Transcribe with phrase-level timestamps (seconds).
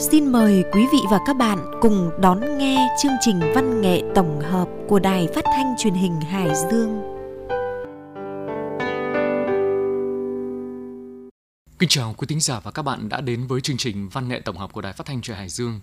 [0.00, 4.40] Xin mời quý vị và các bạn cùng đón nghe chương trình văn nghệ tổng
[4.40, 7.02] hợp của Đài Phát thanh Truyền hình Hải Dương.
[11.78, 14.40] Kính chào quý thính giả và các bạn đã đến với chương trình văn nghệ
[14.40, 15.80] tổng hợp của Đài Phát thanh Truyền hình Hải Dương.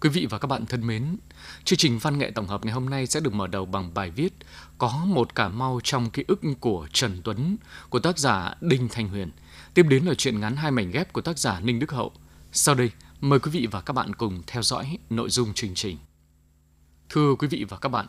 [0.00, 1.16] Quý vị và các bạn thân mến,
[1.64, 4.10] chương trình văn nghệ tổng hợp ngày hôm nay sẽ được mở đầu bằng bài
[4.10, 4.32] viết
[4.78, 7.56] Có một Cà Mau trong ký ức của Trần Tuấn
[7.90, 9.30] của tác giả Đinh Thanh Huyền.
[9.74, 12.12] Tiếp đến là chuyện ngắn hai mảnh ghép của tác giả Ninh Đức Hậu.
[12.52, 12.90] Sau đây,
[13.22, 15.98] mời quý vị và các bạn cùng theo dõi nội dung chương trình.
[17.08, 18.06] Thưa quý vị và các bạn,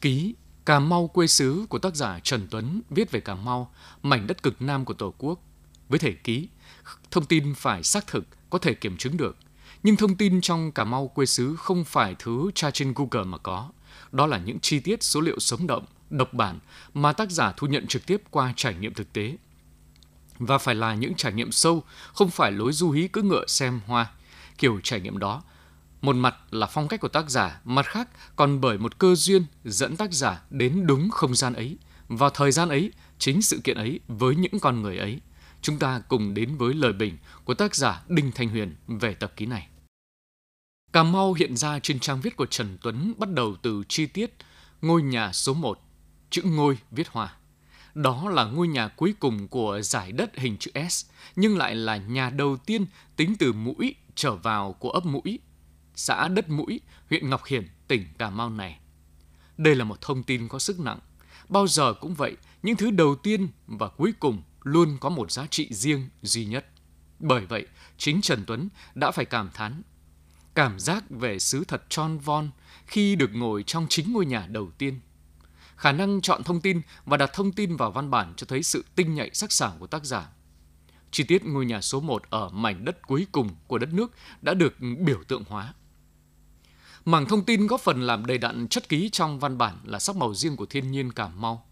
[0.00, 4.26] ký Cà Mau quê xứ của tác giả Trần Tuấn viết về Cà Mau, mảnh
[4.26, 5.40] đất cực nam của Tổ quốc.
[5.88, 6.48] Với thể ký,
[7.10, 9.36] thông tin phải xác thực, có thể kiểm chứng được–
[9.82, 13.38] nhưng thông tin trong Cà Mau quê xứ không phải thứ tra trên Google mà
[13.38, 13.70] có.
[14.12, 16.58] Đó là những chi tiết số liệu sống động, độc bản
[16.94, 19.36] mà tác giả thu nhận trực tiếp qua trải nghiệm thực tế.
[20.38, 21.82] Và phải là những trải nghiệm sâu,
[22.14, 24.10] không phải lối du hí cứ ngựa xem hoa.
[24.60, 25.42] Kiểu trải nghiệm đó,
[26.02, 29.44] một mặt là phong cách của tác giả, mặt khác còn bởi một cơ duyên
[29.64, 33.76] dẫn tác giả đến đúng không gian ấy, vào thời gian ấy, chính sự kiện
[33.76, 35.20] ấy với những con người ấy.
[35.62, 39.32] Chúng ta cùng đến với lời bình của tác giả Đinh Thanh Huyền về tập
[39.36, 39.68] ký này.
[40.92, 44.34] Cà Mau hiện ra trên trang viết của Trần Tuấn bắt đầu từ chi tiết
[44.82, 45.78] ngôi nhà số 1,
[46.30, 47.34] chữ ngôi viết hoa.
[47.94, 51.96] Đó là ngôi nhà cuối cùng của giải đất hình chữ S, nhưng lại là
[51.96, 52.86] nhà đầu tiên
[53.16, 55.38] tính từ mũi trở vào của ấp mũi,
[55.94, 58.78] xã đất mũi, huyện Ngọc Hiển, tỉnh Cà Mau này.
[59.56, 60.98] Đây là một thông tin có sức nặng.
[61.48, 65.46] Bao giờ cũng vậy, những thứ đầu tiên và cuối cùng luôn có một giá
[65.46, 66.66] trị riêng duy nhất.
[67.18, 67.66] Bởi vậy,
[67.98, 69.82] chính Trần Tuấn đã phải cảm thán
[70.54, 72.50] cảm giác về xứ thật tròn von
[72.86, 75.00] khi được ngồi trong chính ngôi nhà đầu tiên.
[75.76, 78.84] Khả năng chọn thông tin và đặt thông tin vào văn bản cho thấy sự
[78.94, 80.28] tinh nhạy sắc sảo của tác giả.
[81.10, 84.54] Chi tiết ngôi nhà số 1 ở mảnh đất cuối cùng của đất nước đã
[84.54, 85.74] được biểu tượng hóa.
[87.04, 90.16] Mảng thông tin góp phần làm đầy đặn chất ký trong văn bản là sắc
[90.16, 91.66] màu riêng của thiên nhiên Cà Mau.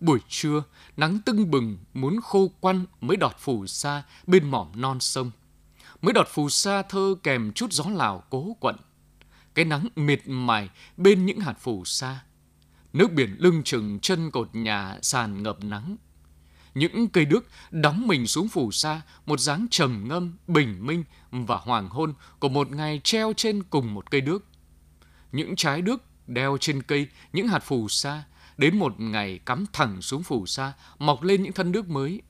[0.00, 0.62] Buổi trưa,
[0.96, 5.30] nắng tưng bừng, muốn khô quăn mới đọt phù sa bên mỏm non sông–
[6.04, 8.76] mới đọt phù sa thơ kèm chút gió lào cố quận.
[9.54, 12.20] Cái nắng mệt mài bên những hạt phù sa.
[12.92, 15.96] Nước biển lưng chừng chân cột nhà sàn ngập nắng.
[16.74, 21.56] Những cây đước đóng mình xuống phù sa, một dáng trầm ngâm, bình minh và
[21.56, 24.44] hoàng hôn của một ngày treo trên cùng một cây đước.
[25.32, 28.24] Những trái đước đeo trên cây, những hạt phù sa,
[28.56, 32.22] đến một ngày cắm thẳng xuống phù sa, mọc lên những thân đước mới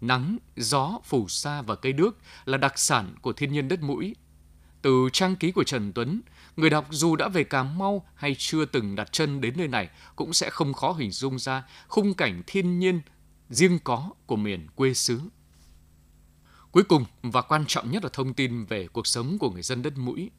[0.00, 4.16] nắng, gió, phù sa và cây đước là đặc sản của thiên nhiên đất mũi.
[4.82, 6.20] Từ trang ký của Trần Tuấn,
[6.56, 9.88] người đọc dù đã về Cà Mau hay chưa từng đặt chân đến nơi này
[10.16, 13.00] cũng sẽ không khó hình dung ra khung cảnh thiên nhiên
[13.52, 15.20] riêng có của miền quê xứ.
[16.70, 19.82] Cuối cùng và quan trọng nhất là thông tin về cuộc sống của người dân
[19.82, 20.30] đất mũi.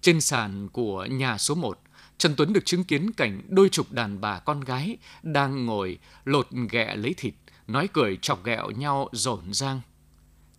[0.00, 1.78] Trên sàn của nhà số 1,
[2.18, 6.48] Trần Tuấn được chứng kiến cảnh đôi chục đàn bà con gái đang ngồi lột
[6.70, 7.34] ghẹ lấy thịt
[7.66, 9.80] nói cười chọc ghẹo nhau rộn rang.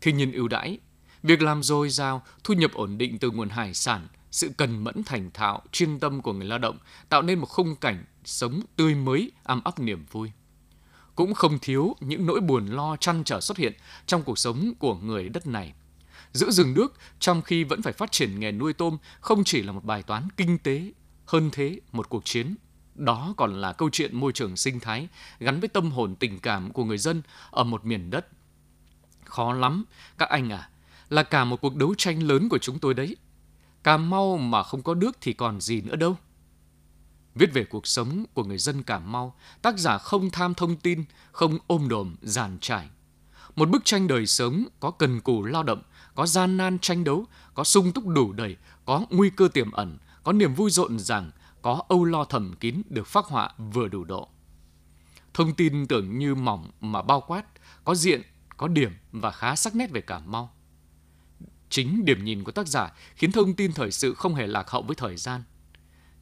[0.01, 0.77] Thiên nhiên ưu đãi,
[1.23, 5.03] việc làm dồi dào, thu nhập ổn định từ nguồn hải sản, sự cần mẫn
[5.03, 6.77] thành thạo, chuyên tâm của người lao động
[7.09, 10.31] tạo nên một khung cảnh sống tươi mới, ấm áp niềm vui.
[11.15, 13.73] Cũng không thiếu những nỗi buồn lo chăn trở xuất hiện
[14.05, 15.73] trong cuộc sống của người đất này.
[16.33, 19.71] Giữ rừng nước trong khi vẫn phải phát triển nghề nuôi tôm không chỉ là
[19.71, 20.91] một bài toán kinh tế,
[21.25, 22.55] hơn thế một cuộc chiến
[22.95, 25.07] đó còn là câu chuyện môi trường sinh thái
[25.39, 27.21] gắn với tâm hồn tình cảm của người dân
[27.51, 28.27] ở một miền đất.
[29.25, 29.85] Khó lắm,
[30.17, 30.69] các anh à,
[31.09, 33.15] là cả một cuộc đấu tranh lớn của chúng tôi đấy.
[33.83, 36.17] Cà Mau mà không có nước thì còn gì nữa đâu.
[37.35, 41.03] Viết về cuộc sống của người dân Cà Mau, tác giả không tham thông tin,
[41.31, 42.87] không ôm đồm, giàn trải.
[43.55, 45.81] Một bức tranh đời sống có cần cù lao động,
[46.15, 49.97] có gian nan tranh đấu, có sung túc đủ đầy, có nguy cơ tiềm ẩn,
[50.23, 54.03] có niềm vui rộn ràng, có âu lo thầm kín được phác họa vừa đủ
[54.03, 54.27] độ.
[55.33, 57.45] Thông tin tưởng như mỏng mà bao quát,
[57.83, 58.21] có diện,
[58.57, 60.53] có điểm và khá sắc nét về Cà Mau.
[61.69, 64.81] Chính điểm nhìn của tác giả khiến thông tin thời sự không hề lạc hậu
[64.81, 65.43] với thời gian.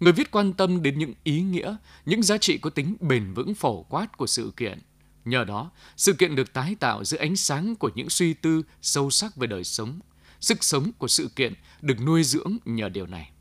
[0.01, 1.75] Người viết quan tâm đến những ý nghĩa,
[2.06, 4.80] những giá trị có tính bền vững phổ quát của sự kiện.
[5.25, 9.09] Nhờ đó, sự kiện được tái tạo dưới ánh sáng của những suy tư sâu
[9.09, 10.00] sắc về đời sống.
[10.39, 13.31] Sức sống của sự kiện được nuôi dưỡng nhờ điều này.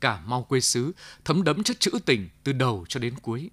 [0.00, 0.92] Cả Mau quê xứ
[1.24, 3.50] thấm đẫm chất trữ tình từ đầu cho đến cuối.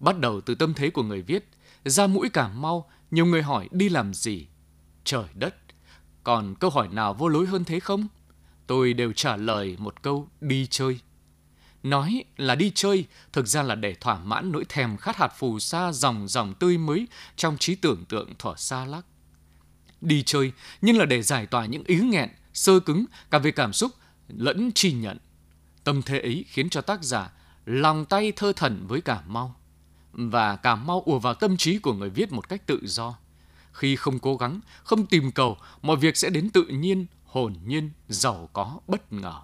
[0.00, 1.48] Bắt đầu từ tâm thế của người viết,
[1.84, 4.46] ra mũi Cà Mau, nhiều người hỏi đi làm gì?
[5.04, 5.56] Trời đất,
[6.24, 8.08] còn câu hỏi nào vô lối hơn thế không?
[8.66, 10.98] Tôi đều trả lời một câu đi chơi.
[11.82, 15.58] Nói là đi chơi, thực ra là để thỏa mãn nỗi thèm khát hạt phù
[15.58, 17.06] sa dòng dòng tươi mới
[17.36, 19.06] trong trí tưởng tượng thỏa xa lắc.
[20.00, 20.52] Đi chơi,
[20.82, 23.92] nhưng là để giải tỏa những ý nghẹn, sơ cứng cả về cảm xúc
[24.28, 25.18] lẫn chi nhận.
[25.84, 27.30] Tâm thế ấy khiến cho tác giả
[27.66, 29.56] lòng tay thơ thần với Cà Mau.
[30.12, 33.18] Và Cà Mau ùa vào tâm trí của người viết một cách tự do.
[33.72, 37.90] Khi không cố gắng, không tìm cầu, mọi việc sẽ đến tự nhiên, hồn nhiên,
[38.08, 39.34] giàu có, bất ngờ.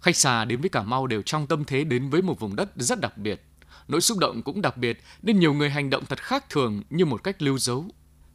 [0.00, 2.70] Khách xa đến với Cà Mau đều trong tâm thế đến với một vùng đất
[2.76, 3.42] rất đặc biệt.
[3.88, 7.04] Nỗi xúc động cũng đặc biệt nên nhiều người hành động thật khác thường như
[7.04, 7.84] một cách lưu dấu.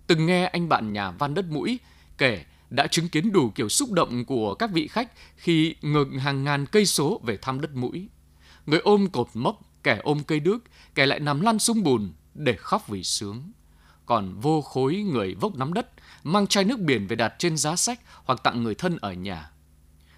[0.07, 1.79] Từng nghe anh bạn nhà Văn Đất Mũi
[2.17, 6.43] kể đã chứng kiến đủ kiểu xúc động của các vị khách khi ngược hàng
[6.43, 8.09] ngàn cây số về thăm đất mũi.
[8.65, 10.63] Người ôm cột mốc, kẻ ôm cây đước,
[10.95, 13.51] kẻ lại nằm lăn xuống bùn để khóc vì sướng.
[14.11, 15.91] Còn vô khối người vốc nắm đất,
[16.23, 19.51] mang chai nước biển về đặt trên giá sách hoặc tặng người thân ở nhà.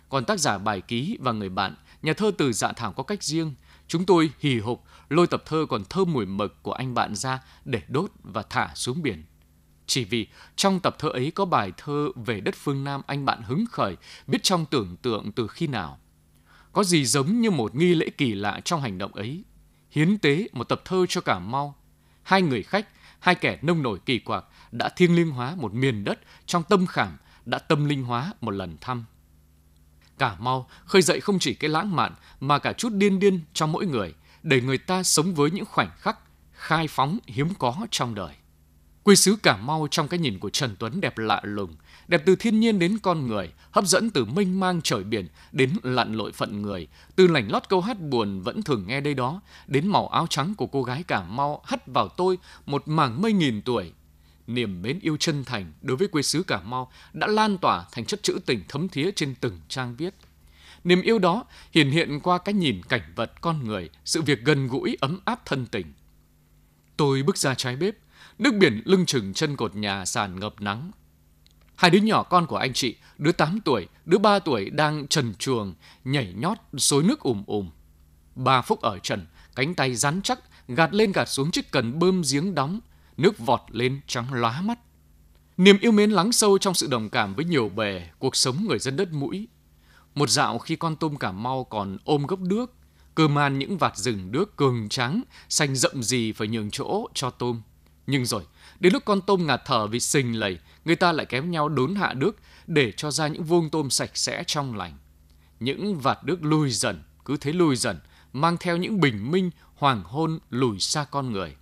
[0.09, 3.23] Còn tác giả bài ký và người bạn, nhà thơ từ dạ thảo có cách
[3.23, 3.53] riêng.
[3.87, 7.43] Chúng tôi hì hục lôi tập thơ còn thơm mùi mực của anh bạn ra
[7.65, 9.23] để đốt và thả xuống biển.
[9.85, 13.41] Chỉ vì trong tập thơ ấy có bài thơ về đất phương Nam anh bạn
[13.41, 13.97] hứng khởi,
[14.27, 15.99] biết trong tưởng tượng từ khi nào.
[16.71, 19.43] Có gì giống như một nghi lễ kỳ lạ trong hành động ấy.
[19.91, 21.75] Hiến tế một tập thơ cho cả mau.
[22.23, 22.87] Hai người khách,
[23.23, 26.85] hai kẻ nông nổi kỳ quặc đã thiêng liêng hóa một miền đất trong tâm
[26.85, 29.05] khảm, đã tâm linh hóa một lần thăm.
[30.17, 33.71] Cả mau khơi dậy không chỉ cái lãng mạn mà cả chút điên điên trong
[33.71, 36.19] mỗi người, để người ta sống với những khoảnh khắc
[36.53, 38.35] khai phóng hiếm có trong đời.
[39.03, 41.75] Quê xứ Cà Mau trong cái nhìn của Trần Tuấn đẹp lạ lùng,
[42.07, 45.69] đẹp từ thiên nhiên đến con người, hấp dẫn từ mênh mang trời biển đến
[45.83, 49.41] lặn lội phận người, từ lảnh lót câu hát buồn vẫn thường nghe đây đó,
[49.67, 53.33] đến màu áo trắng của cô gái Cà Mau hắt vào tôi một mảng mây
[53.33, 53.91] nghìn tuổi.
[54.47, 58.05] Niềm mến yêu chân thành đối với quê xứ Cà Mau đã lan tỏa thành
[58.05, 60.13] chất trữ tình thấm thía trên từng trang viết.
[60.83, 64.67] Niềm yêu đó hiển hiện qua cái nhìn cảnh vật con người, sự việc gần
[64.67, 65.93] gũi ấm áp thân tình.
[66.97, 67.95] Tôi bước ra trái bếp,
[68.39, 70.91] Nước biển lưng chừng chân cột nhà sàn ngập nắng.
[71.75, 75.33] Hai đứa nhỏ con của anh chị, đứa 8 tuổi, đứa 3 tuổi đang trần
[75.35, 77.69] chuồng, nhảy nhót, xối nước ùm ùm.
[78.35, 79.25] Ba Phúc ở trần,
[79.55, 82.79] cánh tay rắn chắc, gạt lên gạt xuống chiếc cần bơm giếng đóng,
[83.17, 84.79] nước vọt lên trắng lóa mắt.
[85.57, 88.79] Niềm yêu mến lắng sâu trong sự đồng cảm với nhiều bề, cuộc sống người
[88.79, 89.47] dân đất mũi.
[90.15, 92.71] Một dạo khi con tôm Cà Mau còn ôm gốc đước
[93.15, 97.29] cơ man những vạt rừng đước cường trắng, xanh rậm gì phải nhường chỗ cho
[97.29, 97.61] tôm.
[98.07, 98.43] Nhưng rồi,
[98.79, 101.95] đến lúc con tôm ngạt thở vì sình lầy, người ta lại kéo nhau đốn
[101.95, 102.35] hạ nước
[102.67, 104.97] để cho ra những vuông tôm sạch sẽ trong lành.
[105.59, 107.99] Những vạt nước lùi dần, cứ thế lùi dần,
[108.33, 111.55] mang theo những bình minh, hoàng hôn lùi xa con người.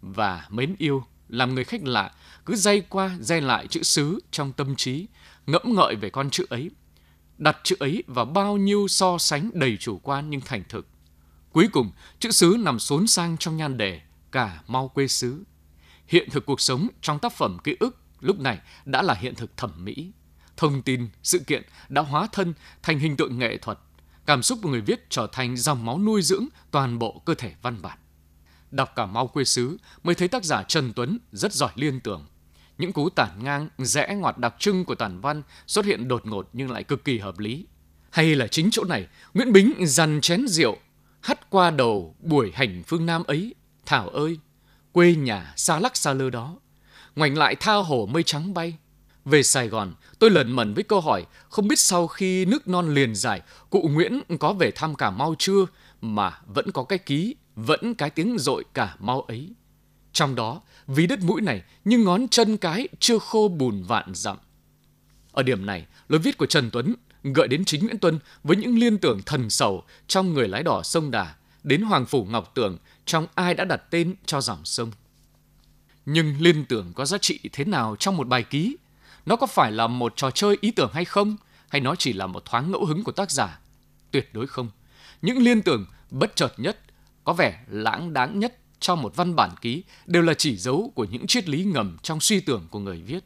[0.00, 2.12] Và mến yêu, làm người khách lạ,
[2.46, 5.06] cứ dây qua dây lại chữ xứ trong tâm trí,
[5.46, 6.70] ngẫm ngợi về con chữ ấy,
[7.38, 10.86] đặt chữ ấy vào bao nhiêu so sánh đầy chủ quan nhưng thành thực.
[11.52, 14.00] Cuối cùng, chữ xứ nằm xốn sang trong nhan đề,
[14.32, 15.44] cả mau quê xứ.
[16.08, 19.56] Hiện thực cuộc sống trong tác phẩm ký ức lúc này đã là hiện thực
[19.56, 20.12] thẩm mỹ.
[20.56, 23.78] Thông tin, sự kiện đã hóa thân thành hình tượng nghệ thuật.
[24.26, 27.54] Cảm xúc của người viết trở thành dòng máu nuôi dưỡng toàn bộ cơ thể
[27.62, 27.98] văn bản.
[28.70, 32.26] Đọc cả mau quê xứ mới thấy tác giả Trần Tuấn rất giỏi liên tưởng.
[32.78, 36.48] Những cú tản ngang, rẽ ngoặt đặc trưng của tản văn xuất hiện đột ngột
[36.52, 37.66] nhưng lại cực kỳ hợp lý.
[38.10, 40.76] Hay là chính chỗ này, Nguyễn Bính dằn chén rượu,
[41.20, 43.54] hắt qua đầu buổi hành phương Nam ấy
[43.86, 44.38] Thảo ơi,
[44.98, 46.56] quê nhà xa lắc xa lơ đó.
[47.16, 48.74] Ngoảnh lại tha hồ mây trắng bay.
[49.24, 52.94] Về Sài Gòn, tôi lẩn mẩn với câu hỏi không biết sau khi nước non
[52.94, 55.66] liền dài, cụ Nguyễn có về thăm Cà Mau chưa
[56.00, 59.54] mà vẫn có cái ký, vẫn cái tiếng rội Cà Mau ấy.
[60.12, 64.36] Trong đó, ví đất mũi này như ngón chân cái chưa khô bùn vạn dặm.
[65.32, 68.78] Ở điểm này, lối viết của Trần Tuấn gợi đến chính Nguyễn Tuân với những
[68.78, 72.78] liên tưởng thần sầu trong người lái đỏ sông Đà, đến Hoàng Phủ Ngọc Tường
[73.08, 74.90] trong ai đã đặt tên cho dòng sông.
[76.06, 78.76] Nhưng liên tưởng có giá trị thế nào trong một bài ký?
[79.26, 81.36] Nó có phải là một trò chơi ý tưởng hay không?
[81.68, 83.60] Hay nó chỉ là một thoáng ngẫu hứng của tác giả?
[84.10, 84.70] Tuyệt đối không.
[85.22, 86.78] Những liên tưởng bất chợt nhất,
[87.24, 91.04] có vẻ lãng đáng nhất trong một văn bản ký đều là chỉ dấu của
[91.04, 93.24] những triết lý ngầm trong suy tưởng của người viết.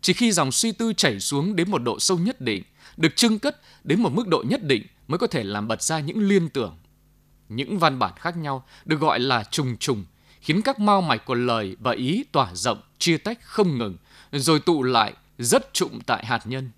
[0.00, 2.62] Chỉ khi dòng suy tư chảy xuống đến một độ sâu nhất định,
[2.96, 6.00] được trưng cất đến một mức độ nhất định mới có thể làm bật ra
[6.00, 6.76] những liên tưởng
[7.50, 10.04] những văn bản khác nhau được gọi là trùng trùng,
[10.40, 13.96] khiến các mao mạch của lời và ý tỏa rộng, chia tách không ngừng,
[14.32, 16.70] rồi tụ lại rất trụng tại hạt nhân.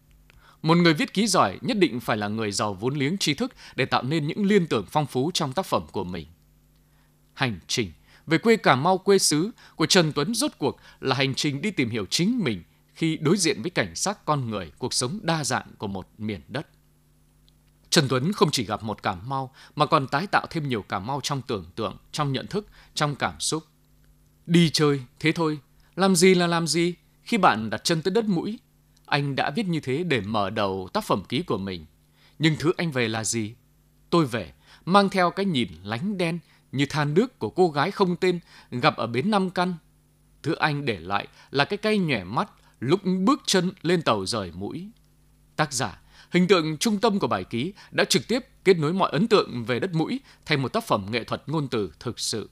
[0.62, 3.52] Một người viết ký giỏi nhất định phải là người giàu vốn liếng tri thức
[3.76, 6.26] để tạo nên những liên tưởng phong phú trong tác phẩm của mình.
[7.35, 7.93] Hành trình
[8.26, 11.71] về quê Cà Mau quê xứ của Trần Tuấn rốt cuộc là hành trình đi
[11.71, 12.62] tìm hiểu chính mình
[12.95, 16.41] khi đối diện với cảnh sắc con người, cuộc sống đa dạng của một miền
[16.49, 16.67] đất.
[17.92, 20.99] Trần Tuấn không chỉ gặp một Cà Mau mà còn tái tạo thêm nhiều Cà
[20.99, 23.64] Mau trong tưởng tượng, trong nhận thức, trong cảm xúc.
[24.46, 25.58] Đi chơi, thế thôi,
[25.96, 28.58] làm gì là làm gì khi bạn đặt chân tới đất mũi.
[29.06, 31.87] anh đã viết như thế để mở đầu tác phẩm ký của mình.
[32.38, 33.54] Nhưng thứ anh về là gì?
[34.11, 34.52] Tôi về,
[34.84, 36.38] mang theo cái nhìn lánh đen
[36.72, 39.75] như than nước của cô gái không tên gặp ở bến Nam Căn.
[40.42, 44.52] Thứ anh để lại là cái cây nhòe mắt lúc bước chân lên tàu rời
[44.54, 44.90] mũi.
[45.56, 46.01] Tác giả,
[46.33, 49.65] hình tượng trung tâm của bài ký đã trực tiếp kết nối mọi ấn tượng
[49.65, 52.51] về đất mũi thành một tác phẩm nghệ thuật ngôn từ thực sự.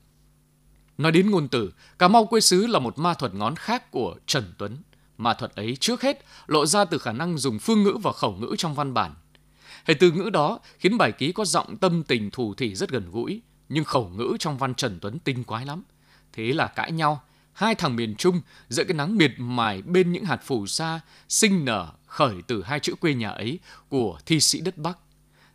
[0.98, 4.16] Nói đến ngôn từ, Cà Mau quê xứ là một ma thuật ngón khác của
[4.26, 4.76] Trần Tuấn.
[5.18, 8.32] Ma thuật ấy trước hết lộ ra từ khả năng dùng phương ngữ và khẩu
[8.32, 9.14] ngữ trong văn bản.
[9.84, 13.10] Hệ từ ngữ đó khiến bài ký có giọng tâm tình thủ thỉ rất gần
[13.10, 15.82] gũi, nhưng khẩu ngữ trong văn Trần Tuấn tinh quái lắm.
[16.32, 17.22] Thế là cãi nhau,
[17.60, 21.64] hai thằng miền Trung giữa cái nắng miệt mài bên những hạt phù sa sinh
[21.64, 24.98] nở khởi từ hai chữ quê nhà ấy của thi sĩ đất Bắc.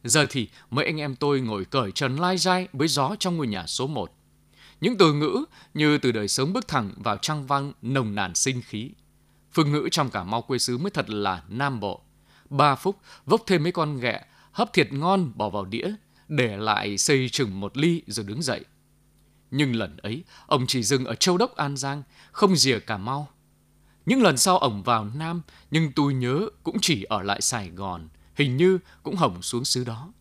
[0.03, 3.47] Giờ thì mấy anh em tôi ngồi cởi trần lai dai với gió trong ngôi
[3.47, 4.11] nhà số 1.
[4.81, 8.61] Những từ ngữ như từ đời sống bước thẳng vào trang văn nồng nàn sinh
[8.61, 8.91] khí.
[9.53, 12.01] Phương ngữ trong cả mau quê xứ mới thật là nam bộ.
[12.49, 15.91] Ba phút vốc thêm mấy con ghẹ, hấp thiệt ngon bỏ vào đĩa,
[16.27, 18.65] để lại xây chừng một ly rồi đứng dậy.
[19.57, 23.29] Nhưng lần ấy, ông chỉ dừng ở châu đốc An Giang, không rìa Cà Mau.
[24.05, 28.07] Những lần sau ông vào Nam, nhưng tôi nhớ cũng chỉ ở lại Sài Gòn,
[28.35, 30.13] hình như cũng hỏng xuống xứ đó.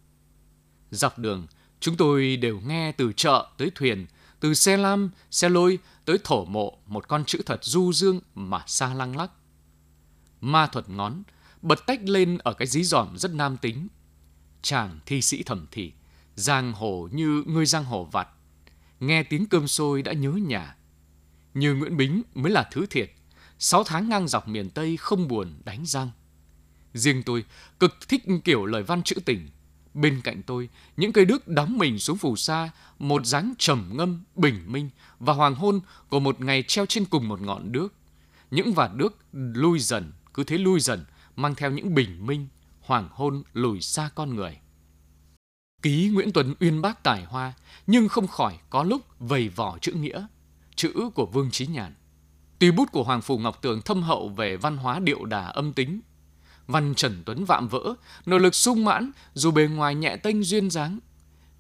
[0.91, 1.47] Dọc đường,
[1.81, 4.07] chúng tôi đều nghe từ chợ tới thuyền,
[4.41, 8.64] từ xe lam, xe lôi tới thổ mộ một con chữ thật du dương mà
[8.67, 9.31] xa lăng lắc.
[10.41, 11.23] Ma thuật ngón,
[11.62, 13.88] bật tách lên ở cái dí dỏm rất nam tính.
[14.62, 15.93] Chàng thi sĩ thầm thì,
[16.35, 18.29] giang hồ như người giang hồ vặt.
[19.01, 20.77] Nghe tiếng cơm sôi đã nhớ nhà.
[21.55, 23.13] Như Nguyễn Bính mới là thứ thiệt.
[23.59, 26.11] Sáu tháng ngang dọc miền Tây không buồn đánh răng.
[26.95, 27.45] Riêng tôi
[27.81, 29.49] cực thích kiểu lời văn trữ tình.
[29.95, 34.25] Bên cạnh tôi, những cây đước đóng mình xuống phù sa, một dáng trầm ngâm,
[34.35, 37.95] bình minh và hoàng hôn của một ngày treo trên cùng một ngọn đước.
[38.51, 41.05] Những vạt đước lui dần, cứ thế lui dần,
[41.37, 42.49] mang theo những bình minh,
[42.81, 44.59] hoàng hôn lùi xa con người.
[45.85, 47.53] Ký Nguyễn Tuấn uyên bác tài hoa,
[47.87, 50.26] nhưng không khỏi có lúc vầy vỏ chữ nghĩa,
[50.76, 51.95] chữ của Vương Trí Nhàn.
[52.59, 55.73] Tuy bút của Hoàng Phủ Ngọc Tường thâm hậu về văn hóa điệu đà âm
[55.73, 56.00] tính,
[56.67, 57.95] văn Trần Tuấn vạm vỡ,
[58.26, 60.99] nội lực sung mãn dù bề ngoài nhẹ tênh duyên dáng.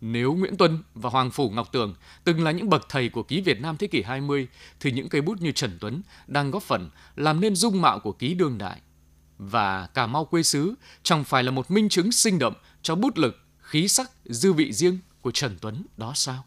[0.00, 3.40] Nếu Nguyễn Tuân và Hoàng Phủ Ngọc Tường từng là những bậc thầy của ký
[3.40, 4.48] Việt Nam thế kỷ 20,
[4.80, 8.12] thì những cây bút như Trần Tuấn đang góp phần làm nên dung mạo của
[8.12, 8.80] ký đương đại.
[9.38, 13.18] Và Cà Mau quê xứ chẳng phải là một minh chứng sinh động cho bút
[13.18, 13.43] lực,
[13.74, 16.44] khí sắc, dư vị riêng của Trần Tuấn đó sao?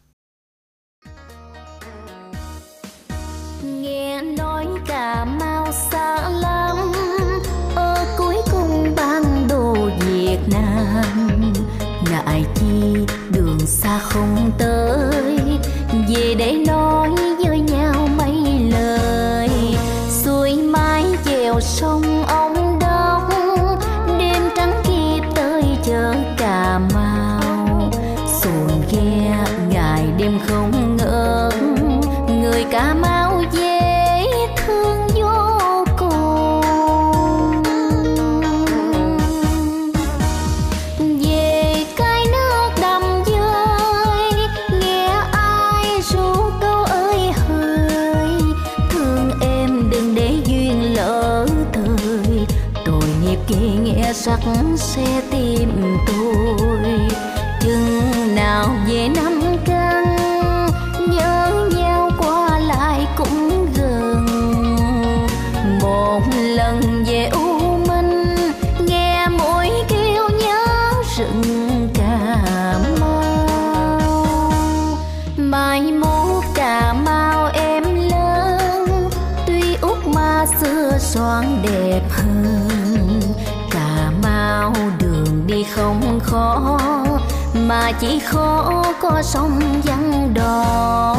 [3.64, 6.78] Nghe nói cả Mau xa lắm
[7.76, 11.54] Ở cuối cùng bản đồ Việt Nam
[12.12, 15.38] Ngại chi đường xa không tới
[16.10, 17.27] Về để nói
[29.70, 31.54] ngày đêm không ngớt.
[32.30, 33.67] Người Cà Mau dễ
[85.76, 86.78] không khó,
[87.54, 91.16] mà chỉ khó có sông vắng đò.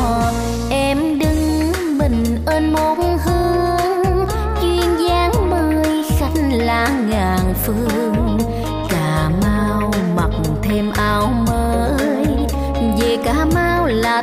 [0.70, 4.26] Em đứng mình ơn một hương
[4.60, 8.38] chuyên dáng mời khách lá ngàn phương.
[8.88, 10.30] Cà mau mặc
[10.62, 12.26] thêm áo mới,
[13.00, 14.22] về cà mau là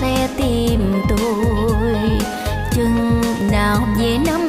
[0.00, 2.08] sẽ tìm tôi.
[2.72, 3.22] Chừng
[3.52, 4.43] nào về năm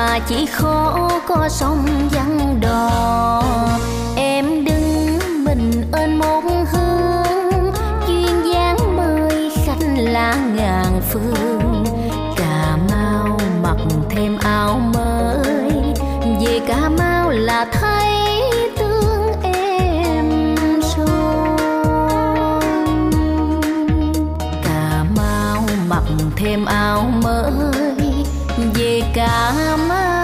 [0.00, 3.42] mà chỉ khó có sông vắng đò.
[4.16, 6.40] Em đứng mình ơn một
[6.72, 7.72] hương
[8.06, 11.84] duyên dáng mời khách lá ngàn phương.
[12.36, 13.76] Cà mau mặc
[14.10, 15.70] thêm áo mới,
[16.40, 18.40] về cà mau là thấy
[18.78, 20.54] tương em
[24.64, 26.04] cà mau mặc
[26.36, 28.09] thêm áo mới
[28.74, 29.52] về cà
[29.88, 30.20] mau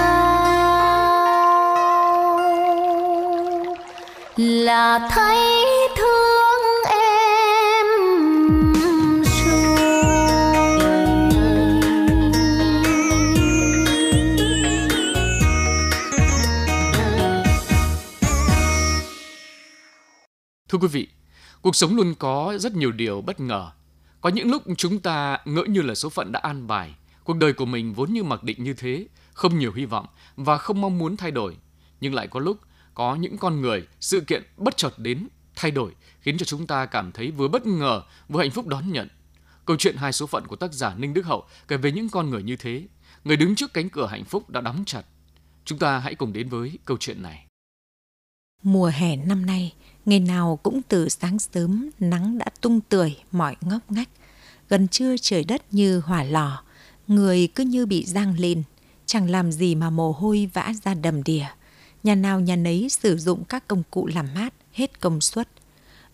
[4.37, 5.65] là thấy
[5.97, 7.87] thương em
[9.23, 9.77] rồi
[20.69, 21.09] Thưa quý vị,
[21.63, 23.71] cuộc sống luôn có rất nhiều điều bất ngờ.
[24.21, 26.95] Có những lúc chúng ta ngỡ như là số phận đã an bài,
[27.27, 30.59] cuộc đời của mình vốn như mặc định như thế, không nhiều hy vọng và
[30.59, 31.57] không mong muốn thay đổi.
[32.01, 32.59] Nhưng lại có lúc
[32.95, 36.87] có những con người, sự kiện bất chợt đến, thay đổi, khiến cho chúng ta
[36.87, 39.09] cảm thấy vừa bất ngờ, vừa hạnh phúc đón nhận.
[39.65, 42.31] Câu chuyện hai số phận của tác giả Ninh Đức Hậu kể về những con
[42.31, 42.87] người như thế,
[43.25, 45.03] người đứng trước cánh cửa hạnh phúc đã đóng chặt.
[45.65, 47.47] Chúng ta hãy cùng đến với câu chuyện này.
[48.63, 53.57] Mùa hè năm nay, ngày nào cũng từ sáng sớm nắng đã tung tươi mọi
[53.61, 54.09] ngóc ngách.
[54.69, 56.63] Gần trưa trời đất như hỏa lò,
[57.09, 58.63] người cứ như bị giang lên,
[59.07, 61.47] chẳng làm gì mà mồ hôi vã ra đầm đìa.
[62.03, 65.49] Nhà nào nhà nấy sử dụng các công cụ làm mát hết công suất.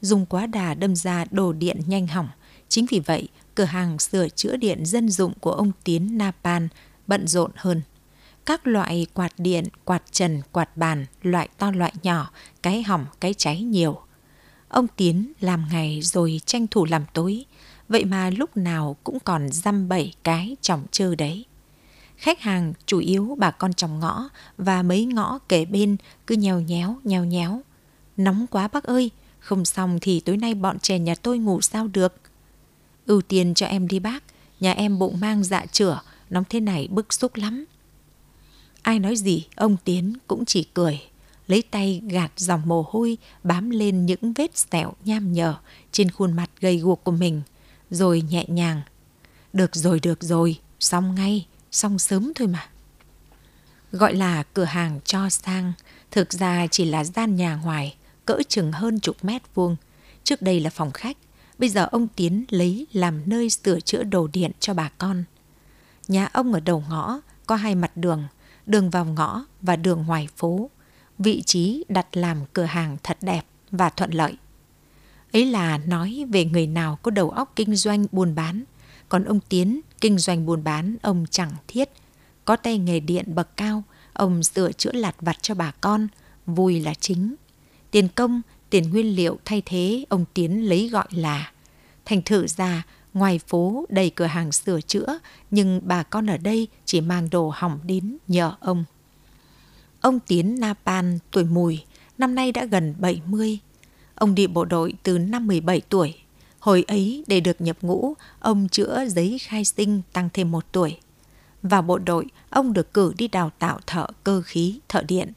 [0.01, 2.29] Dùng quá đà đâm ra đồ điện nhanh hỏng.
[2.69, 6.69] Chính vì vậy, cửa hàng sửa chữa điện dân dụng của ông Tiến Napan
[7.07, 7.83] bận rộn hơn
[8.47, 12.31] các loại quạt điện, quạt trần, quạt bàn, loại to loại nhỏ,
[12.63, 14.01] cái hỏng, cái cháy nhiều.
[14.69, 17.45] Ông Tiến làm ngày rồi tranh thủ làm tối,
[17.93, 21.45] vậy mà lúc nào cũng còn dăm bảy cái chồng chơ đấy.
[22.17, 24.29] Khách hàng chủ yếu bà con trong ngõ
[24.59, 27.61] và mấy ngõ kể bên cứ nhèo nhéo, nhèo nhéo.
[28.17, 31.89] Nóng quá bác ơi, không xong thì tối nay bọn trẻ nhà tôi ngủ sao
[31.89, 32.21] được.
[33.07, 34.25] Ưu tiên cho em đi bác,
[34.61, 36.01] nhà em bụng mang dạ chửa,
[36.31, 37.65] nóng thế này bức xúc lắm.
[38.83, 41.01] Ai nói gì, ông Tiến cũng chỉ cười,
[41.47, 45.55] lấy tay gạt dòng mồ hôi bám lên những vết sẹo nham nhở
[45.93, 47.43] trên khuôn mặt gầy guộc của mình,
[47.93, 48.83] rồi nhẹ nhàng.
[49.53, 52.69] Được rồi, được rồi, xong ngay, xong sớm thôi mà.
[53.93, 55.73] Gọi là cửa hàng cho sang,
[56.11, 59.77] thực ra chỉ là gian nhà ngoài, cỡ chừng hơn chục mét vuông.
[60.25, 61.17] Trước đây là phòng khách,
[61.59, 65.25] bây giờ ông Tiến lấy làm nơi sửa chữa đồ điện cho bà con.
[66.09, 68.25] Nhà ông ở đầu ngõ, có hai mặt đường,
[68.67, 70.71] đường vào ngõ và đường ngoài phố.
[71.19, 74.37] Vị trí đặt làm cửa hàng thật đẹp và thuận lợi.
[75.33, 78.65] Ấy là nói về người nào có đầu óc kinh doanh buôn bán,
[79.09, 81.89] còn ông Tiến kinh doanh buôn bán ông chẳng thiết.
[82.45, 86.09] Có tay nghề điện bậc cao, ông sửa chữa lặt vặt cho bà con,
[86.47, 87.35] vui là chính.
[87.91, 91.53] Tiền công, tiền nguyên liệu thay thế ông Tiến lấy gọi là.
[92.05, 92.83] Thành thử ra,
[93.15, 95.19] ngoài phố đầy cửa hàng sửa chữa,
[95.51, 98.85] nhưng bà con ở đây chỉ mang đồ hỏng đến nhờ ông.
[100.01, 101.85] Ông Tiến Napan tuổi mùi,
[102.19, 103.59] năm nay đã gần 70.
[104.15, 106.15] Ông đi bộ đội từ năm 17 tuổi.
[106.59, 110.99] Hồi ấy để được nhập ngũ, ông chữa giấy khai sinh tăng thêm một tuổi.
[111.63, 115.33] Vào bộ đội, ông được cử đi đào tạo thợ cơ khí, thợ điện.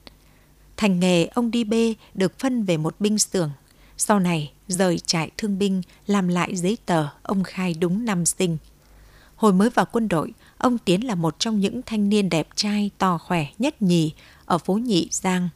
[0.77, 3.51] Thành nghề ông đi bê được phân về một binh xưởng.
[3.97, 8.57] Sau này, rời trại thương binh làm lại giấy tờ ông khai đúng năm sinh.
[9.35, 12.91] Hồi mới vào quân đội, ông Tiến là một trong những thanh niên đẹp trai
[12.97, 14.13] to khỏe nhất nhì
[14.45, 15.49] ở phố Nhị Giang.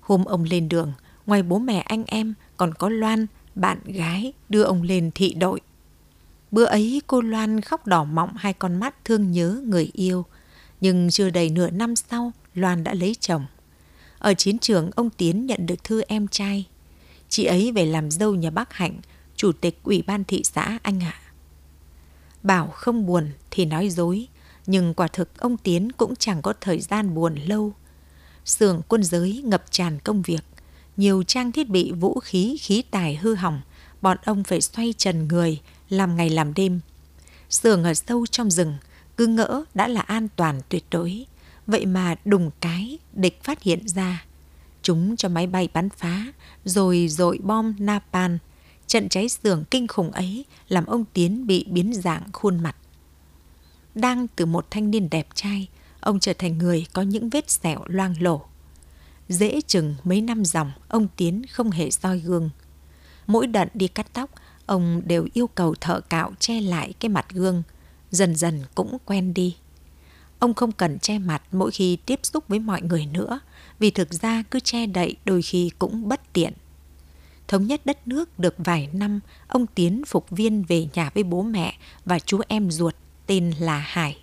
[0.00, 0.92] Hôm ông lên đường,
[1.26, 5.60] ngoài bố mẹ anh em còn có Loan, bạn gái đưa ông lên thị đội.
[6.50, 10.24] Bữa ấy cô Loan khóc đỏ mọng hai con mắt thương nhớ người yêu.
[10.80, 13.46] Nhưng chưa đầy nửa năm sau, Loan đã lấy chồng.
[14.18, 16.66] Ở chiến trường, ông Tiến nhận được thư em trai.
[17.28, 19.00] Chị ấy về làm dâu nhà bác Hạnh,
[19.36, 21.14] chủ tịch ủy ban thị xã anh ạ.
[22.42, 24.28] Bảo không buồn thì nói dối,
[24.66, 27.72] nhưng quả thực ông Tiến cũng chẳng có thời gian buồn lâu.
[28.44, 30.40] Sưởng quân giới ngập tràn công việc,
[30.96, 33.60] nhiều trang thiết bị vũ khí khí tài hư hỏng,
[34.02, 36.80] bọn ông phải xoay trần người, làm ngày làm đêm.
[37.50, 38.76] Sưởng ở sâu trong rừng,
[39.16, 41.26] cứ ngỡ đã là an toàn tuyệt đối.
[41.66, 44.24] Vậy mà đùng cái, địch phát hiện ra.
[44.82, 46.26] Chúng cho máy bay bắn phá,
[46.64, 48.38] rồi dội bom Napan.
[48.86, 52.76] Trận cháy sưởng kinh khủng ấy làm ông Tiến bị biến dạng khuôn mặt.
[53.94, 55.68] Đang từ một thanh niên đẹp trai,
[56.00, 58.42] ông trở thành người có những vết sẹo loang lổ.
[59.28, 62.50] Dễ chừng mấy năm dòng, ông Tiến không hề soi gương.
[63.26, 64.30] Mỗi đợt đi cắt tóc,
[64.66, 67.62] ông đều yêu cầu thợ cạo che lại cái mặt gương.
[68.10, 69.56] Dần dần cũng quen đi.
[70.38, 73.40] Ông không cần che mặt mỗi khi tiếp xúc với mọi người nữa,
[73.78, 76.52] vì thực ra cứ che đậy đôi khi cũng bất tiện.
[77.48, 81.42] Thống nhất đất nước được vài năm, ông Tiến phục viên về nhà với bố
[81.42, 82.94] mẹ và chú em ruột
[83.26, 84.18] tên là Hải.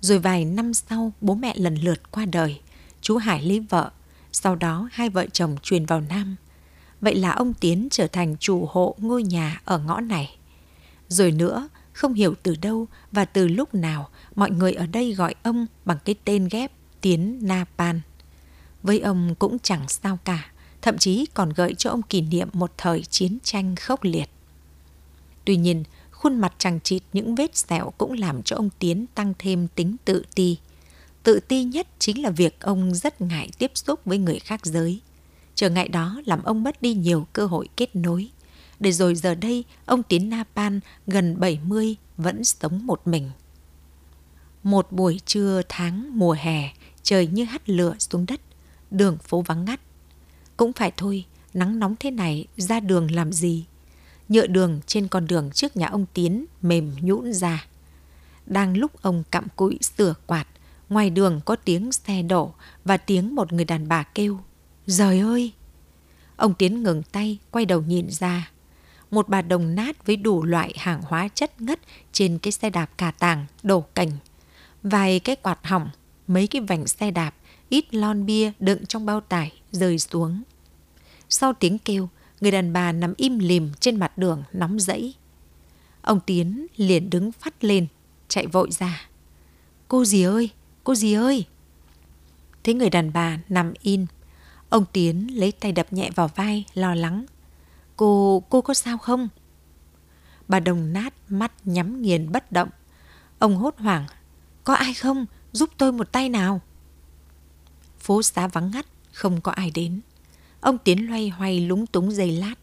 [0.00, 2.60] Rồi vài năm sau, bố mẹ lần lượt qua đời,
[3.06, 3.90] chú Hải lấy vợ,
[4.32, 6.36] sau đó hai vợ chồng truyền vào Nam.
[7.00, 10.36] Vậy là ông Tiến trở thành chủ hộ ngôi nhà ở ngõ này.
[11.08, 15.34] Rồi nữa, không hiểu từ đâu và từ lúc nào mọi người ở đây gọi
[15.42, 18.00] ông bằng cái tên ghép Tiến Na Pan.
[18.82, 20.50] Với ông cũng chẳng sao cả,
[20.82, 24.28] thậm chí còn gợi cho ông kỷ niệm một thời chiến tranh khốc liệt.
[25.44, 29.34] Tuy nhiên, khuôn mặt chẳng chịt những vết sẹo cũng làm cho ông Tiến tăng
[29.38, 30.58] thêm tính tự ti.
[31.26, 35.00] Tự ti nhất chính là việc ông rất ngại tiếp xúc với người khác giới.
[35.54, 38.28] Trở ngại đó làm ông mất đi nhiều cơ hội kết nối.
[38.80, 43.30] Để rồi giờ đây, ông Tiến Napan gần 70 vẫn sống một mình.
[44.62, 48.40] Một buổi trưa tháng mùa hè, trời như hắt lửa xuống đất,
[48.90, 49.80] đường phố vắng ngắt.
[50.56, 53.64] Cũng phải thôi, nắng nóng thế này ra đường làm gì?
[54.28, 57.66] Nhựa đường trên con đường trước nhà ông Tiến mềm nhũn ra.
[58.46, 60.46] Đang lúc ông cặm cụi sửa quạt,
[60.88, 64.38] ngoài đường có tiếng xe đổ và tiếng một người đàn bà kêu.
[64.86, 65.52] Giời ơi!
[66.36, 68.50] Ông Tiến ngừng tay, quay đầu nhìn ra.
[69.10, 71.80] Một bà đồng nát với đủ loại hàng hóa chất ngất
[72.12, 74.10] trên cái xe đạp cà tàng, đổ cành.
[74.82, 75.88] Vài cái quạt hỏng,
[76.26, 77.34] mấy cái vành xe đạp,
[77.68, 80.42] ít lon bia đựng trong bao tải rơi xuống.
[81.28, 82.08] Sau tiếng kêu,
[82.40, 85.14] người đàn bà nằm im lìm trên mặt đường nóng rẫy.
[86.02, 87.86] Ông Tiến liền đứng phát lên,
[88.28, 89.08] chạy vội ra.
[89.88, 90.50] Cô gì ơi,
[90.86, 91.46] cô gì ơi.
[92.64, 94.06] Thấy người đàn bà nằm in,
[94.68, 97.26] ông Tiến lấy tay đập nhẹ vào vai, lo lắng.
[97.96, 99.28] Cô, cô có sao không?
[100.48, 102.68] Bà đồng nát mắt nhắm nghiền bất động.
[103.38, 104.06] Ông hốt hoảng.
[104.64, 105.26] Có ai không?
[105.52, 106.60] Giúp tôi một tay nào.
[107.98, 110.00] Phố xá vắng ngắt, không có ai đến.
[110.60, 112.54] Ông Tiến loay hoay lúng túng giây lát.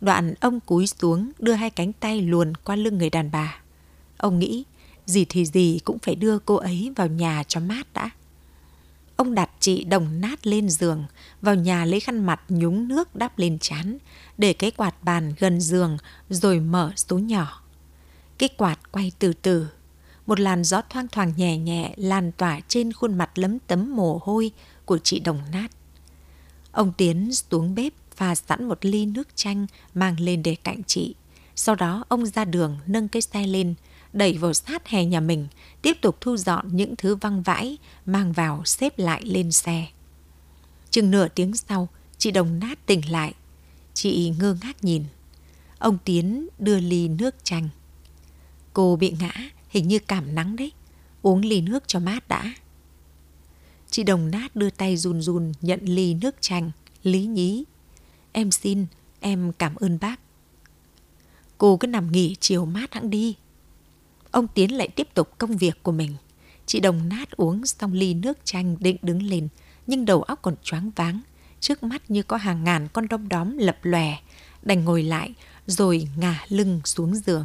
[0.00, 3.60] Đoạn ông cúi xuống đưa hai cánh tay luồn qua lưng người đàn bà.
[4.16, 4.64] Ông nghĩ,
[5.06, 8.10] gì thì gì cũng phải đưa cô ấy vào nhà cho mát đã.
[9.16, 11.04] Ông đặt chị đồng nát lên giường,
[11.40, 13.98] vào nhà lấy khăn mặt nhúng nước đắp lên chán,
[14.38, 15.96] để cái quạt bàn gần giường
[16.28, 17.62] rồi mở số nhỏ.
[18.38, 19.66] Cái quạt quay từ từ,
[20.26, 24.20] một làn gió thoang thoảng nhẹ nhẹ lan tỏa trên khuôn mặt lấm tấm mồ
[24.22, 24.50] hôi
[24.84, 25.68] của chị đồng nát.
[26.72, 31.14] Ông Tiến xuống bếp pha sẵn một ly nước chanh mang lên để cạnh chị.
[31.54, 33.74] Sau đó ông ra đường nâng cái xe lên,
[34.12, 35.48] đẩy vào sát hè nhà mình,
[35.82, 39.86] tiếp tục thu dọn những thứ văng vãi, mang vào xếp lại lên xe.
[40.90, 43.34] Chừng nửa tiếng sau, chị đồng nát tỉnh lại.
[43.94, 45.04] Chị ngơ ngác nhìn.
[45.78, 47.68] Ông Tiến đưa ly nước chanh.
[48.72, 49.32] Cô bị ngã,
[49.68, 50.72] hình như cảm nắng đấy.
[51.22, 52.54] Uống ly nước cho mát đã.
[53.90, 56.70] Chị đồng nát đưa tay run run nhận ly nước chanh,
[57.02, 57.64] lý nhí.
[58.32, 58.86] Em xin,
[59.20, 60.20] em cảm ơn bác.
[61.58, 63.34] Cô cứ nằm nghỉ chiều mát hãng đi.
[64.32, 66.14] Ông Tiến lại tiếp tục công việc của mình.
[66.66, 69.48] Chị đồng nát uống xong ly nước chanh định đứng lên,
[69.86, 71.20] nhưng đầu óc còn choáng váng.
[71.60, 74.16] Trước mắt như có hàng ngàn con đom đóm lập lòe,
[74.62, 75.34] đành ngồi lại
[75.66, 77.44] rồi ngả lưng xuống giường.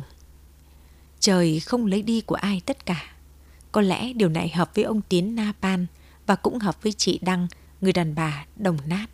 [1.19, 3.03] Trời không lấy đi của ai tất cả.
[3.71, 5.85] Có lẽ điều này hợp với ông Tiến na pan
[6.25, 7.47] và cũng hợp với chị Đăng,
[7.81, 9.05] người đàn bà đồng nát.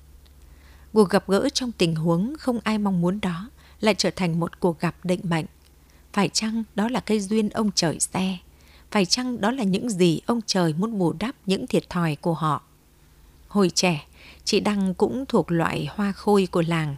[0.94, 4.60] Cuộc gặp gỡ trong tình huống không ai mong muốn đó lại trở thành một
[4.60, 5.46] cuộc gặp định mệnh.
[6.14, 8.38] Phải chăng đó là cây duyên ông trời xe?
[8.92, 12.34] Phải chăng đó là những gì ông trời muốn bù đắp những thiệt thòi của
[12.34, 12.64] họ?
[13.48, 14.08] Hồi trẻ,
[14.44, 16.96] chị Đăng cũng thuộc loại hoa khôi của làng.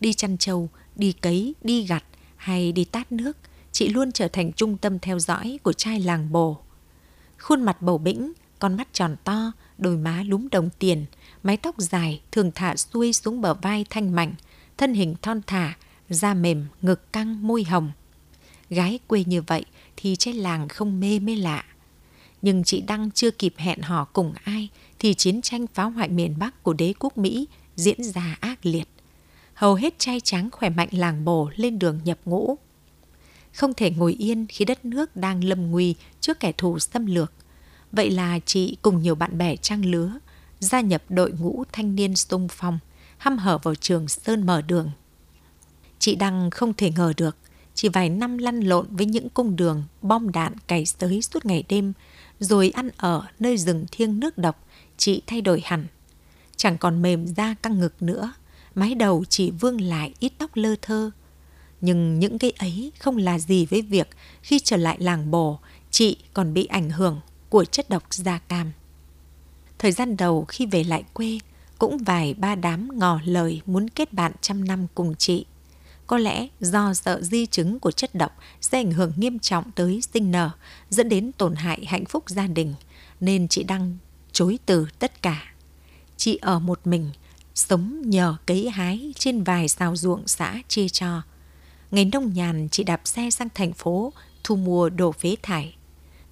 [0.00, 2.04] Đi chăn trâu, đi cấy, đi gặt
[2.36, 3.36] hay đi tát nước,
[3.72, 6.58] chị luôn trở thành trung tâm theo dõi của trai làng bồ.
[7.38, 11.06] Khuôn mặt bầu bĩnh, con mắt tròn to, đôi má lúm đồng tiền,
[11.42, 14.34] mái tóc dài thường thả xuôi xuống bờ vai thanh mảnh,
[14.76, 15.76] thân hình thon thả,
[16.08, 17.92] da mềm, ngực căng, môi hồng.
[18.70, 19.64] Gái quê như vậy
[19.96, 21.64] thì trên làng không mê mới lạ.
[22.42, 26.34] Nhưng chị Đăng chưa kịp hẹn hò cùng ai thì chiến tranh phá hoại miền
[26.38, 28.88] Bắc của đế quốc Mỹ diễn ra ác liệt.
[29.54, 32.56] Hầu hết trai trắng khỏe mạnh làng bồ lên đường nhập ngũ.
[33.52, 37.32] không thể ngồi yên khi đất nước đang lâm nguy trước kẻ thù xâm lược.
[37.92, 40.18] Vậy là chị cùng nhiều bạn bè trang lứa
[40.60, 42.78] gia nhập đội ngũ thanh niên sung phong,
[43.18, 44.90] hăm hở vào trường Sơn mở đường.
[45.98, 47.36] Chị Đăng không thể ngờ được,
[47.76, 51.64] chỉ vài năm lăn lộn với những cung đường bom đạn cày tới suốt ngày
[51.68, 51.92] đêm,
[52.38, 54.64] rồi ăn ở nơi rừng thiêng nước độc,
[54.96, 55.86] chị thay đổi hẳn.
[56.56, 58.32] Chẳng còn mềm da căng ngực nữa,
[58.74, 61.10] mái đầu chỉ vương lại ít tóc lơ thơ.
[61.80, 64.08] Nhưng những cái ấy không là gì với việc
[64.42, 65.58] khi trở lại làng bồ,
[65.90, 68.72] chị còn bị ảnh hưởng của chất độc da cam.
[69.78, 71.38] Thời gian đầu khi về lại quê,
[71.78, 75.46] cũng vài ba đám ngò lời muốn kết bạn trăm năm cùng chị.
[76.06, 80.00] Có lẽ do sợ di chứng của chất độc sẽ ảnh hưởng nghiêm trọng tới
[80.12, 80.50] sinh nở,
[80.90, 82.74] dẫn đến tổn hại hạnh phúc gia đình,
[83.20, 83.96] nên chị đăng
[84.32, 85.52] chối từ tất cả.
[86.16, 87.10] Chị ở một mình,
[87.54, 91.22] sống nhờ cấy hái trên vài xào ruộng xã chia cho.
[91.90, 94.12] Ngày nông nhàn chị đạp xe sang thành phố
[94.44, 95.76] thu mua đồ phế thải.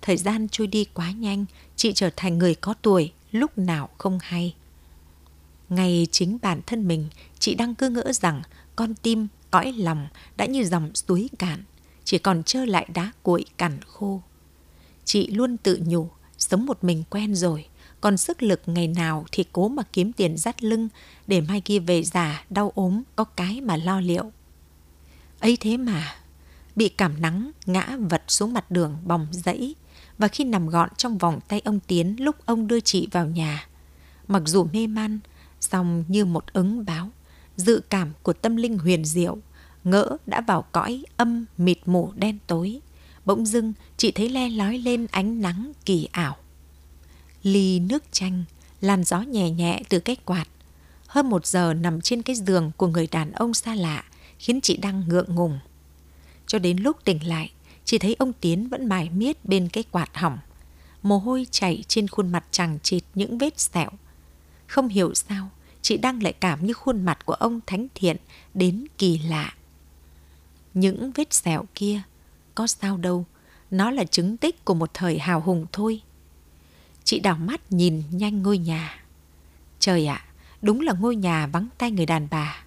[0.03, 1.45] Thời gian trôi đi quá nhanh,
[1.77, 4.55] chị trở thành người có tuổi, lúc nào không hay.
[5.69, 7.09] Ngay chính bản thân mình,
[7.39, 8.43] chị đang cứ ngỡ rằng
[8.77, 11.63] con tim, cõi lòng đã như dòng suối cạn,
[12.05, 14.23] chỉ còn trơ lại đá cuội cằn khô.
[15.05, 17.67] Chị luôn tự nhủ, sống một mình quen rồi,
[18.01, 20.89] còn sức lực ngày nào thì cố mà kiếm tiền dắt lưng
[21.27, 24.33] để mai kia về già đau ốm có cái mà lo liệu.
[25.41, 26.15] ấy thế mà,
[26.77, 29.75] bị cảm nắng ngã vật xuống mặt đường bòng dẫy
[30.19, 33.67] và khi nằm gọn trong vòng tay ông Tiến lúc ông đưa chị vào nhà.
[34.29, 35.19] Mặc dù mê man,
[35.61, 37.11] song như một ứng báo,
[37.57, 39.39] dự cảm của tâm linh huyền diệu,
[39.85, 42.81] ngỡ đã vào cõi âm mịt mù đen tối.
[43.25, 46.37] Bỗng dưng chị thấy le lói lên ánh nắng kỳ ảo.
[47.43, 48.45] Ly nước chanh,
[48.81, 50.49] làn gió nhẹ nhẹ từ cái quạt.
[51.07, 54.05] Hơn một giờ nằm trên cái giường của người đàn ông xa lạ
[54.39, 55.59] khiến chị đang ngượng ngùng.
[56.47, 57.53] Cho đến lúc tỉnh lại,
[57.85, 60.39] chỉ thấy ông Tiến vẫn mải miết bên cái quạt hỏng.
[61.03, 63.91] Mồ hôi chảy trên khuôn mặt chằng chịt những vết sẹo.
[64.67, 65.51] Không hiểu sao,
[65.85, 68.17] chị đang lại cảm như khuôn mặt của ông thánh thiện
[68.55, 69.55] đến kỳ lạ.
[70.75, 72.03] Những vết sẹo kia,
[72.55, 73.25] có sao đâu,
[73.71, 76.01] nó là chứng tích của một thời hào hùng thôi.
[77.05, 79.05] Chị đảo mắt nhìn nhanh ngôi nhà.
[79.79, 80.25] Trời ạ,
[80.63, 82.65] đúng là ngôi nhà vắng tay người đàn bà.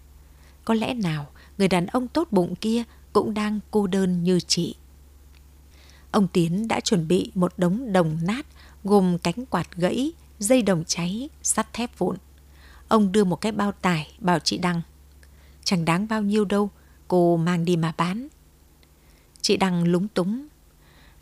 [0.65, 1.27] Có lẽ nào
[1.58, 4.75] người đàn ông tốt bụng kia cũng đang cô đơn như chị.
[6.12, 8.45] Ông Tiến đã chuẩn bị một đống đồng nát
[8.84, 12.17] gồm cánh quạt gãy, dây đồng cháy, sắt thép vụn.
[12.88, 14.82] Ông đưa một cái bao tải bảo chị Đăng.
[15.63, 16.69] Chẳng đáng bao nhiêu đâu,
[17.08, 18.28] cô mang đi mà bán.
[19.41, 20.47] Chị Đăng lúng túng.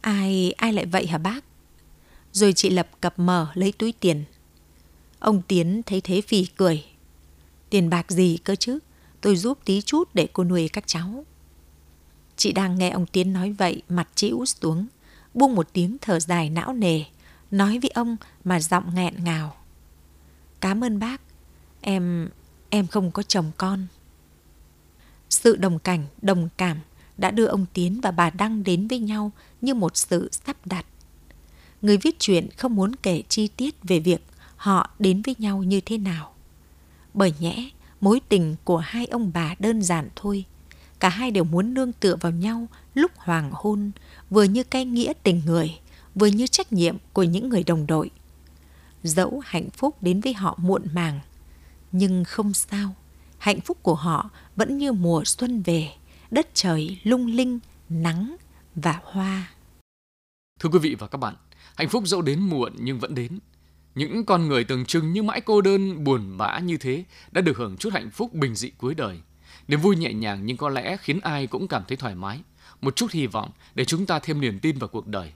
[0.01, 1.43] Ai, ai lại vậy hả bác?
[2.31, 4.23] Rồi chị Lập cập mở lấy túi tiền.
[5.19, 6.85] Ông Tiến thấy thế phì cười.
[7.69, 8.79] Tiền bạc gì cơ chứ?
[9.21, 11.25] Tôi giúp tí chút để cô nuôi các cháu.
[12.37, 14.87] Chị đang nghe ông Tiến nói vậy, mặt chị út xuống,
[15.33, 17.03] buông một tiếng thở dài não nề,
[17.51, 19.55] nói với ông mà giọng nghẹn ngào.
[20.59, 21.21] Cảm ơn bác,
[21.85, 22.29] em,
[22.69, 23.87] em không có chồng con.
[25.29, 26.77] Sự đồng cảnh, đồng cảm
[27.17, 30.85] đã đưa ông Tiến và bà Đăng đến với nhau như một sự sắp đặt.
[31.81, 35.81] Người viết chuyện không muốn kể chi tiết về việc họ đến với nhau như
[35.81, 36.33] thế nào.
[37.13, 37.69] Bởi nhẽ,
[38.01, 40.45] mối tình của hai ông bà đơn giản thôi–
[40.99, 43.91] cả hai đều muốn nương tựa vào nhau lúc hoàng hôn,
[44.29, 45.79] vừa như cái nghĩa tình người,
[46.15, 48.09] vừa như trách nhiệm của những người đồng đội.
[49.03, 51.19] Dẫu hạnh phúc đến với họ muộn màng,
[51.97, 52.95] nhưng không sao,
[53.37, 55.91] hạnh phúc của họ vẫn như mùa xuân về,
[56.31, 58.35] đất trời lung linh, nắng
[58.75, 59.51] và hoa.
[60.59, 61.35] Thưa quý vị và các bạn,
[61.75, 63.39] hạnh phúc dẫu đến muộn nhưng vẫn đến.
[63.95, 67.57] Những con người tưởng chừng như mãi cô đơn, buồn bã như thế đã được
[67.57, 69.19] hưởng chút hạnh phúc bình dị cuối đời–
[69.67, 72.41] Niềm vui nhẹ nhàng nhưng có lẽ khiến ai cũng cảm thấy thoải mái.
[72.81, 75.33] Một chút hy vọng để chúng ta thêm niềm tin vào cuộc đời.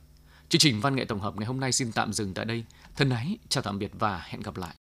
[0.50, 2.66] Chương trình văn nghệ tổng hợp ngày hôm nay xin tạm dừng tại đây.
[2.96, 4.80] Thân ái, chào tạm biệt và hẹn gặp lại.